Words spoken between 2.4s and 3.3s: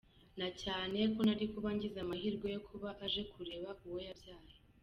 yo kuba aje